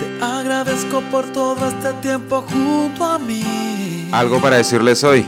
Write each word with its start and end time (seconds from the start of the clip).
Te 0.00 0.24
agradezco 0.24 1.02
por 1.10 1.30
todo 1.30 1.68
este 1.68 1.92
tiempo 2.00 2.42
junto 2.50 3.04
a 3.04 3.18
mí. 3.18 4.08
Algo 4.12 4.40
para 4.40 4.56
decirles 4.56 5.04
hoy. 5.04 5.26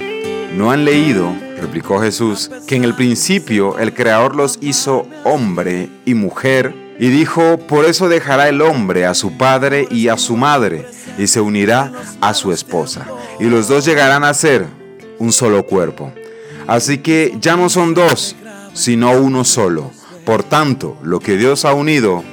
¿No 0.54 0.70
han 0.70 0.86
leído, 0.86 1.30
replicó 1.60 2.00
Jesús, 2.00 2.50
que 2.66 2.76
en 2.76 2.84
el 2.84 2.94
principio 2.94 3.78
el 3.78 3.92
Creador 3.92 4.34
los 4.34 4.58
hizo 4.62 5.06
hombre 5.24 5.90
y 6.06 6.14
mujer? 6.14 6.74
Y 6.98 7.08
dijo, 7.08 7.58
por 7.58 7.84
eso 7.84 8.08
dejará 8.08 8.48
el 8.48 8.62
hombre 8.62 9.04
a 9.04 9.12
su 9.12 9.36
padre 9.36 9.86
y 9.90 10.08
a 10.08 10.16
su 10.16 10.38
madre, 10.38 10.86
y 11.18 11.26
se 11.26 11.42
unirá 11.42 11.92
a 12.22 12.32
su 12.32 12.50
esposa. 12.50 13.06
Y 13.38 13.44
los 13.44 13.68
dos 13.68 13.84
llegarán 13.84 14.24
a 14.24 14.32
ser 14.32 14.66
un 15.18 15.32
solo 15.32 15.66
cuerpo. 15.66 16.12
Así 16.66 16.98
que 16.98 17.36
ya 17.40 17.56
no 17.56 17.68
son 17.68 17.92
dos, 17.92 18.36
sino 18.72 19.12
uno 19.12 19.44
solo. 19.44 19.90
Por 20.24 20.44
tanto, 20.44 20.96
lo 21.02 21.20
que 21.20 21.36
Dios 21.36 21.66
ha 21.66 21.74
unido, 21.74 22.24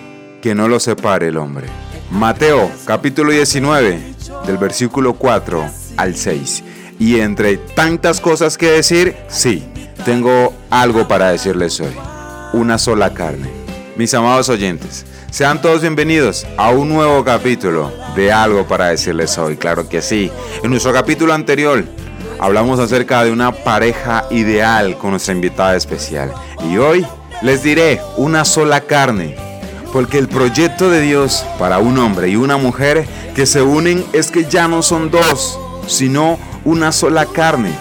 que 0.42 0.56
no 0.56 0.70
lo 0.70 0.80
separe 0.80 1.28
el 1.28 1.38
hombre. 1.38 1.68
Mateo 2.12 2.72
capítulo 2.86 3.32
19, 3.32 4.00
del 4.48 4.58
versículo 4.58 5.14
4 5.14 5.64
al 5.96 6.16
6. 6.16 6.64
Y 6.98 7.20
entre 7.20 7.58
tantas 7.58 8.20
cosas 8.20 8.58
que 8.58 8.72
decir, 8.72 9.16
sí, 9.28 9.72
tengo 10.06 10.54
algo 10.72 11.08
para 11.08 11.30
decirles 11.30 11.80
hoy. 11.80 11.94
Una 12.54 12.80
sola 12.80 13.14
carne. 13.14 13.52
Mis 13.96 14.12
amados 14.16 14.50
oyentes, 14.50 15.06
sean 15.30 15.62
todos 15.62 15.82
bienvenidos 15.82 16.48
a 16.58 16.72
un 16.72 16.90
nuevo 16.90 17.24
capítulo 17.24 17.94
de 18.16 18.32
algo 18.32 18.68
para 18.68 18.88
decirles 18.88 19.38
hoy. 19.38 19.56
Claro 19.56 19.88
que 19.88 20.02
sí. 20.02 20.32
En 20.64 20.72
nuestro 20.72 20.92
capítulo 20.92 21.34
anterior 21.34 21.86
hablamos 22.40 22.80
acerca 22.80 23.24
de 23.24 23.32
una 23.32 23.52
pareja 23.52 24.26
ideal 24.32 24.98
con 24.98 25.12
nuestra 25.12 25.36
invitada 25.36 25.76
especial. 25.76 26.34
Y 26.68 26.78
hoy 26.78 27.06
les 27.44 27.62
diré 27.62 28.02
una 28.18 28.46
sola 28.46 28.82
carne. 28.82 29.49
Porque 29.92 30.18
el 30.18 30.28
proyecto 30.28 30.90
de 30.90 31.02
Dios 31.02 31.46
para 31.58 31.80
un 31.80 31.98
hombre 31.98 32.30
y 32.30 32.36
una 32.36 32.58
mujer 32.58 33.08
que 33.36 33.46
se 33.46 33.62
unen 33.62 34.06
es 34.14 34.32
que 34.32 34.46
ya 34.46 34.68
no 34.68 34.82
son 34.82 35.10
dos, 35.10 35.60
sino 35.88 36.38
una 36.66 36.92
sola 36.92 37.26
carne. 37.26 37.72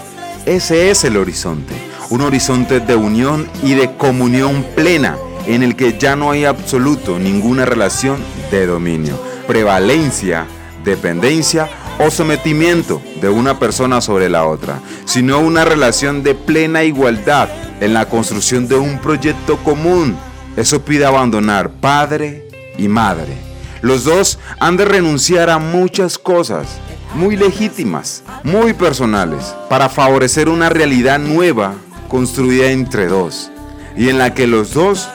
Ese 0.47 0.91
es 0.91 1.05
el 1.05 1.17
horizonte, 1.17 1.75
un 2.11 2.23
horizonte 2.23 2.81
de 2.81 2.97
unión 2.97 3.47
y 3.63 3.75
de 3.75 3.95
comunión 3.97 4.65
plena 4.75 5.17
en 5.47 5.63
el 5.63 5.77
que 5.77 5.99
ya 5.99 6.17
no 6.17 6.31
hay 6.31 6.45
absoluto 6.45 7.19
ninguna 7.19 7.65
relación 7.65 8.19
de 8.51 8.67
dominio, 8.67 9.19
prevalencia, 9.47 10.47
dependencia 10.85 11.69
o 11.99 12.11
sometimiento 12.11 13.03
de 13.21 13.29
una 13.29 13.59
persona 13.59 14.01
sobre 14.01 14.29
la 14.29 14.47
otra, 14.47 14.81
sino 15.05 15.41
una 15.41 15.65
relación 15.65 16.23
de 16.23 16.35
plena 16.35 16.85
igualdad 16.85 17.49
en 17.81 17.95
la 17.95 18.09
construcción 18.09 18.69
de 18.69 18.77
un 18.77 18.99
proyecto 18.99 19.57
común. 19.59 20.17
Eso 20.59 20.83
pide 20.83 21.07
abandonar 21.07 21.71
padre 21.71 22.49
y 22.77 22.89
madre. 22.89 23.33
Los 23.81 24.03
dos 24.03 24.41
han 24.59 24.77
de 24.77 24.87
renunciar 24.87 25.51
a 25.51 25.59
muchas 25.61 26.19
cosas 26.19 26.67
muy 27.15 27.37
legítimas, 27.37 28.25
muy 28.43 28.73
personales, 28.73 29.55
para 29.69 29.89
favorecer 29.89 30.49
una 30.49 30.69
realidad 30.69 31.21
nueva 31.21 31.75
construida 32.09 32.73
entre 32.73 33.07
dos 33.07 33.53
y 33.97 34.09
en 34.09 34.19
la 34.19 34.35
que 34.35 34.49
los 34.49 34.75
dos 34.75 35.09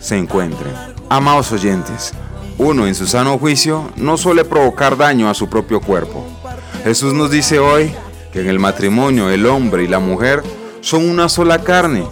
se 0.00 0.18
encuentren. 0.18 0.74
Amados 1.08 1.50
oyentes, 1.50 2.12
uno 2.58 2.86
en 2.86 2.94
su 2.94 3.06
sano 3.06 3.38
juicio 3.38 3.90
no 3.96 4.18
suele 4.18 4.44
provocar 4.44 4.98
daño 4.98 5.30
a 5.30 5.34
su 5.34 5.48
propio 5.48 5.80
cuerpo. 5.80 6.26
Jesús 6.84 7.14
nos 7.14 7.30
dice 7.30 7.58
hoy 7.58 7.90
que 8.34 8.42
en 8.42 8.50
el 8.50 8.58
matrimonio 8.58 9.30
el 9.30 9.46
hombre 9.46 9.82
y 9.82 9.88
la 9.88 9.98
mujer 9.98 10.42
son 10.82 11.08
una 11.08 11.30
sola 11.30 11.64
carne 11.64 12.04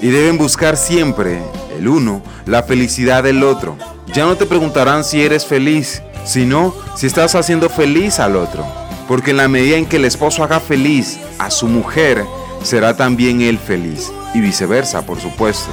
y 0.00 0.08
deben 0.08 0.38
buscar 0.38 0.78
siempre 0.78 1.42
el 1.76 1.88
uno 1.88 2.22
la 2.46 2.62
felicidad 2.62 3.22
del 3.22 3.42
otro. 3.42 3.76
Ya 4.12 4.24
no 4.24 4.36
te 4.36 4.46
preguntarán 4.46 5.04
si 5.04 5.22
eres 5.22 5.46
feliz, 5.46 6.02
sino 6.24 6.74
si 6.96 7.06
estás 7.06 7.34
haciendo 7.34 7.68
feliz 7.68 8.18
al 8.18 8.36
otro. 8.36 8.64
Porque 9.08 9.30
en 9.32 9.38
la 9.38 9.48
medida 9.48 9.76
en 9.76 9.86
que 9.86 9.96
el 9.96 10.04
esposo 10.04 10.44
haga 10.44 10.60
feliz 10.60 11.18
a 11.38 11.50
su 11.50 11.66
mujer, 11.66 12.24
será 12.62 12.96
también 12.96 13.40
él 13.40 13.58
feliz. 13.58 14.12
Y 14.34 14.40
viceversa, 14.40 15.02
por 15.02 15.20
supuesto. 15.20 15.70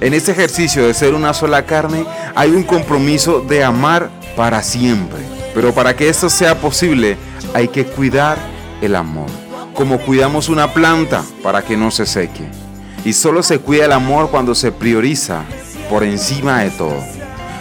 En 0.00 0.14
este 0.14 0.32
ejercicio 0.32 0.86
de 0.86 0.94
ser 0.94 1.14
una 1.14 1.32
sola 1.32 1.64
carne 1.64 2.04
hay 2.34 2.50
un 2.50 2.62
compromiso 2.62 3.40
de 3.40 3.64
amar 3.64 4.10
para 4.36 4.62
siempre. 4.62 5.20
Pero 5.54 5.72
para 5.72 5.96
que 5.96 6.08
esto 6.08 6.28
sea 6.28 6.60
posible 6.60 7.16
hay 7.54 7.68
que 7.68 7.86
cuidar 7.86 8.38
el 8.82 8.94
amor. 8.94 9.30
Como 9.74 9.98
cuidamos 9.98 10.48
una 10.48 10.72
planta 10.72 11.24
para 11.42 11.62
que 11.62 11.76
no 11.76 11.90
se 11.90 12.06
seque. 12.06 12.65
Y 13.06 13.12
solo 13.12 13.44
se 13.44 13.60
cuida 13.60 13.84
el 13.84 13.92
amor 13.92 14.30
cuando 14.32 14.52
se 14.56 14.72
prioriza 14.72 15.44
por 15.88 16.02
encima 16.02 16.64
de 16.64 16.70
todo. 16.70 16.98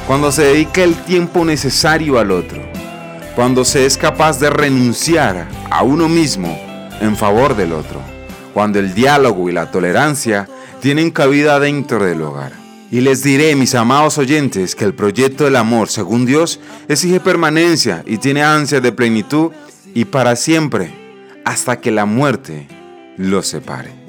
Cuando 0.07 0.31
se 0.31 0.41
dedica 0.41 0.81
el 0.81 0.95
tiempo 0.95 1.45
necesario 1.45 2.17
al 2.17 2.31
otro. 2.31 2.63
Cuando 3.35 3.63
se 3.63 3.85
es 3.85 3.95
capaz 3.95 4.39
de 4.39 4.49
renunciar 4.49 5.47
a 5.69 5.83
uno 5.83 6.09
mismo 6.09 6.59
en 6.99 7.15
favor 7.15 7.55
del 7.55 7.73
otro. 7.73 8.01
Cuando 8.55 8.79
el 8.79 8.95
diálogo 8.95 9.47
y 9.47 9.53
la 9.53 9.69
tolerancia 9.69 10.49
tienen 10.81 11.11
cabida 11.11 11.59
dentro 11.59 12.03
del 12.03 12.23
hogar. 12.23 12.53
Y 12.89 13.01
les 13.01 13.21
diré, 13.21 13.55
mis 13.55 13.75
amados 13.75 14.17
oyentes, 14.17 14.73
que 14.73 14.85
el 14.85 14.95
proyecto 14.95 15.43
del 15.43 15.57
amor, 15.57 15.89
según 15.89 16.25
Dios, 16.25 16.59
exige 16.87 17.19
permanencia 17.19 18.01
y 18.07 18.17
tiene 18.17 18.41
ansia 18.41 18.81
de 18.81 18.91
plenitud 18.91 19.51
y 19.93 20.05
para 20.05 20.35
siempre, 20.35 20.91
hasta 21.45 21.79
que 21.79 21.91
la 21.91 22.05
muerte 22.05 22.67
los 23.15 23.45
separe. 23.45 24.04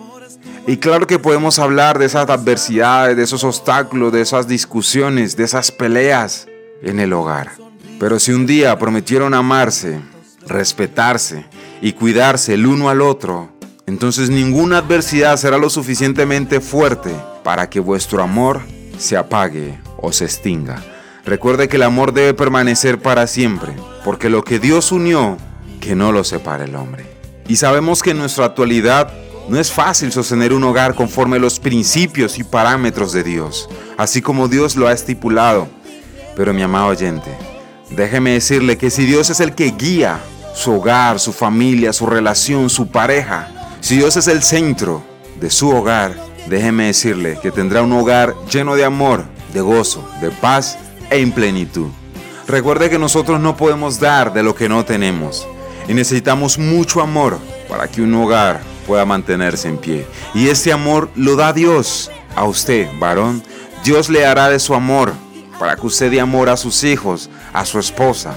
Y 0.69 0.79
claro 0.79 1.07
que 1.07 1.21
podemos 1.21 1.61
hablar 1.61 1.99
de 1.99 2.07
esas 2.07 2.29
adversidades, 2.29 3.17
de 3.17 3.23
esos 3.23 3.45
obstáculos, 3.45 4.13
de 4.13 4.21
esas 4.21 4.49
discusiones, 4.49 5.37
de 5.37 5.45
esas 5.45 5.71
peleas 5.71 6.49
en 6.83 6.99
el 6.99 7.13
hogar. 7.13 7.53
Pero 8.01 8.19
si 8.19 8.33
un 8.33 8.47
día 8.47 8.77
prometieron 8.77 9.33
amarse, 9.33 10.01
respetarse 10.45 11.45
y 11.81 11.93
cuidarse 11.93 12.55
el 12.55 12.67
uno 12.67 12.91
al 12.91 13.01
otro, 13.01 13.51
entonces 13.87 14.29
ninguna 14.29 14.79
adversidad 14.79 15.37
será 15.37 15.57
lo 15.57 15.71
suficientemente 15.71 16.61
fuerte 16.61 17.15
para 17.45 17.71
que 17.71 17.79
vuestro 17.79 18.21
amor 18.21 18.63
se 18.99 19.17
apague 19.17 19.79
o 19.99 20.11
se 20.11 20.25
extinga. 20.25 20.83
Recuerde 21.25 21.69
que 21.69 21.77
el 21.77 21.85
amor 21.85 22.13
debe 22.13 22.35
permanecer 22.35 23.01
para 23.01 23.29
siempre, 23.29 23.73
porque 24.05 24.31
lo 24.31 24.43
que 24.43 24.59
Dios 24.59 24.91
unió, 24.91 25.39
que 25.81 25.95
no 25.95 26.11
lo 26.11 26.25
separe 26.25 26.65
el 26.65 26.75
hombre. 26.75 27.07
Y 27.47 27.57
sabemos 27.57 28.03
que 28.03 28.11
en 28.11 28.19
nuestra 28.19 28.47
actualidad 28.47 29.13
no 29.49 29.59
es 29.59 29.73
fácil 29.73 30.13
sostener 30.13 30.53
un 30.53 30.65
hogar 30.65 30.95
conforme 30.95 31.37
a 31.37 31.41
los 31.41 31.61
principios 31.61 32.39
y 32.39 32.45
parámetros 32.45 33.13
de 33.13 33.23
Dios, 33.23 33.69
así 33.97 34.21
como 34.21 34.49
Dios 34.49 34.77
lo 34.77 34.89
ha 34.89 34.93
estipulado. 34.93 35.69
Pero 36.35 36.53
mi 36.53 36.63
amado 36.63 36.89
oyente, 36.89 37.31
déjeme 37.91 38.33
decirle 38.33 38.77
que 38.77 38.91
si 38.91 39.07
Dios 39.07 39.31
es 39.31 39.41
el 39.41 39.55
que 39.55 39.71
guía 39.71 40.21
su 40.55 40.73
hogar, 40.73 41.21
su 41.21 41.33
familia, 41.33 41.93
su 41.93 42.07
relación, 42.07 42.69
su 42.71 42.89
pareja, 42.89 43.49
si 43.81 43.97
Dios 43.97 44.17
es 44.17 44.27
el 44.27 44.43
centro 44.43 45.03
de 45.41 45.51
su 45.51 45.71
hogar, 45.71 46.15
déjeme 46.49 46.87
decirle 46.87 47.39
que 47.41 47.53
tendrá 47.53 47.83
un 47.83 47.93
hogar 47.93 48.35
lleno 48.51 48.75
de 48.75 48.85
amor, 48.85 49.25
de 49.53 49.61
gozo, 49.61 50.09
de 50.21 50.31
paz 50.31 50.79
e 51.11 51.19
en 51.19 51.33
plenitud. 51.33 51.89
Recuerde 52.49 52.91
que 52.91 52.99
nosotros 52.99 53.41
no 53.41 53.57
podemos 53.57 53.99
dar 53.99 54.33
de 54.33 54.43
lo 54.43 54.55
que 54.55 54.69
no 54.69 54.85
tenemos 54.85 55.47
y 55.89 55.95
necesitamos 55.95 56.59
mucho 56.59 57.01
amor 57.01 57.39
para 57.69 57.89
que 57.89 58.03
un 58.03 58.15
hogar 58.15 58.61
pueda 58.87 59.05
mantenerse 59.05 59.69
en 59.69 59.79
pie. 59.79 60.07
Y 60.35 60.49
ese 60.49 60.73
amor 60.73 61.11
lo 61.15 61.37
da 61.37 61.53
Dios 61.53 62.11
a 62.35 62.45
usted, 62.45 62.89
varón. 62.99 63.43
Dios 63.85 64.09
le 64.09 64.25
hará 64.25 64.49
de 64.49 64.59
su 64.59 64.75
amor 64.75 65.13
para 65.59 65.77
que 65.77 65.87
usted 65.87 66.11
dé 66.11 66.21
amor 66.21 66.49
a 66.49 66.57
sus 66.57 66.85
hijos, 66.85 67.31
a 67.53 67.65
su 67.65 67.79
esposa 67.79 68.35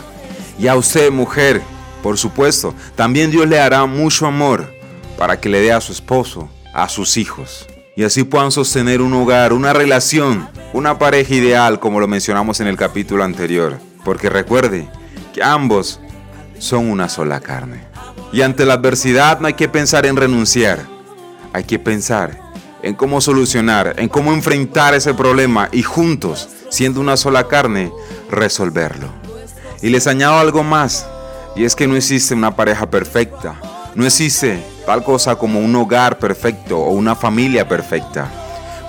y 0.58 0.68
a 0.68 0.76
usted, 0.76 1.12
mujer. 1.12 1.62
Por 2.04 2.18
supuesto, 2.18 2.74
también 2.96 3.30
Dios 3.30 3.48
le 3.48 3.60
hará 3.60 3.86
mucho 3.86 4.26
amor 4.26 4.72
para 5.18 5.40
que 5.40 5.50
le 5.50 5.60
dé 5.60 5.72
a 5.72 5.82
su 5.82 5.92
esposo, 5.92 6.50
a 6.74 6.88
sus 6.88 7.18
hijos. 7.18 7.68
Y 7.96 8.04
así 8.04 8.24
puedan 8.24 8.52
sostener 8.52 9.02
un 9.02 9.14
hogar, 9.14 9.52
una 9.52 9.74
relación, 9.74 10.48
una 10.72 10.98
pareja 10.98 11.34
ideal 11.34 11.80
como 11.82 12.00
lo 12.00 12.08
mencionamos 12.08 12.62
en 12.62 12.68
el 12.68 12.78
capítulo 12.78 13.24
anterior. 13.26 13.78
Porque 14.06 14.30
recuerde 14.30 14.88
que 15.34 15.44
ambos 15.44 16.00
son 16.58 16.90
una 16.90 17.10
sola 17.10 17.42
carne. 17.42 17.89
Y 18.32 18.42
ante 18.42 18.66
la 18.66 18.76
adversidad 18.76 19.40
no 19.40 19.48
hay 19.48 19.54
que 19.54 19.70
pensar 19.70 20.06
en 20.06 20.16
renunciar, 20.16 20.86
hay 21.54 21.64
que 21.64 21.80
pensar 21.80 22.40
en 22.82 22.96
cómo 22.96 23.22
solucionar, 23.22 23.96
en 23.98 24.08
cómo 24.08 24.34
enfrentar 24.34 24.94
ese 24.94 25.14
problema 25.14 25.70
y 25.72 25.84
juntos, 25.84 26.50
siendo 26.70 27.02
una 27.02 27.18
sola 27.18 27.48
carne, 27.48 27.92
resolverlo. 28.30 29.08
Y 29.82 29.90
les 29.90 30.08
añado 30.08 30.40
algo 30.40 30.64
más, 30.64 31.08
y 31.56 31.64
es 31.66 31.76
que 31.76 31.88
no 31.88 31.96
existe 31.96 32.34
una 32.34 32.56
pareja 32.56 32.90
perfecta, 32.90 33.56
no 33.96 34.06
existe 34.06 34.64
tal 34.86 35.04
cosa 35.04 35.36
como 35.36 35.60
un 35.60 35.76
hogar 35.76 36.20
perfecto 36.20 36.80
o 36.80 36.92
una 36.92 37.16
familia 37.16 37.68
perfecta. 37.68 38.30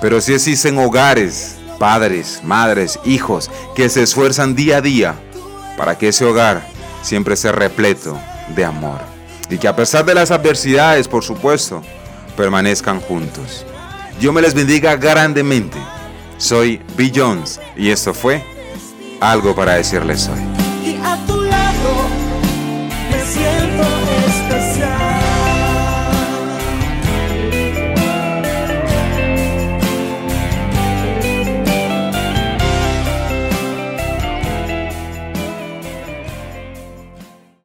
Pero 0.00 0.20
sí 0.20 0.34
existen 0.34 0.78
hogares, 0.78 1.56
padres, 1.78 2.40
madres, 2.44 2.98
hijos 3.04 3.50
que 3.74 3.88
se 3.88 4.02
esfuerzan 4.02 4.54
día 4.54 4.78
a 4.78 4.80
día 4.80 5.14
para 5.76 5.98
que 5.98 6.08
ese 6.08 6.24
hogar 6.24 6.62
siempre 7.02 7.36
sea 7.36 7.52
repleto 7.52 8.18
de 8.54 8.64
amor. 8.64 9.19
Y 9.50 9.58
que 9.58 9.68
a 9.68 9.74
pesar 9.74 10.04
de 10.04 10.14
las 10.14 10.30
adversidades, 10.30 11.08
por 11.08 11.24
supuesto, 11.24 11.82
permanezcan 12.36 13.00
juntos. 13.00 13.66
Dios 14.20 14.32
me 14.32 14.40
les 14.40 14.54
bendiga 14.54 14.96
grandemente. 14.96 15.76
Soy 16.38 16.80
Bill 16.96 17.12
Jones 17.14 17.60
y 17.76 17.90
esto 17.90 18.14
fue 18.14 18.42
algo 19.20 19.54
para 19.54 19.74
decirles 19.74 20.28
hoy. 20.28 20.96
a 21.04 21.16
tu 21.26 21.42
lado 21.42 22.08
me 23.10 23.59